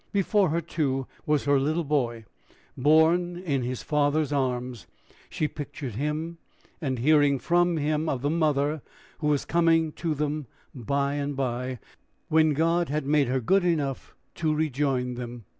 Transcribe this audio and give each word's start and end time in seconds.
Before 0.11 0.49
her, 0.49 0.61
too, 0.61 1.05
was 1.27 1.43
her 1.43 1.59
little 1.59 1.83
boy 1.83 2.25
borne 2.75 3.37
in 3.37 3.61
his 3.61 3.83
father's 3.83 4.33
arms, 4.33 4.87
she 5.29 5.47
pictured 5.47 5.93
him, 5.93 6.39
and 6.81 6.97
hearing 6.97 7.37
from 7.37 7.77
him 7.77 8.09
of 8.09 8.23
the 8.23 8.29
mother 8.31 8.81
who 9.19 9.27
was 9.27 9.45
coming 9.45 9.91
to 9.91 10.15
them 10.15 10.47
by 10.73 11.13
and 11.13 11.35
by, 11.35 11.77
when 12.29 12.55
God 12.55 12.89
had 12.89 13.05
made 13.05 13.27
her 13.27 13.39
good 13.39 13.63
enough 13.63 14.15
to 14.37 14.55
rejoin 14.55 15.13
them! 15.13 15.45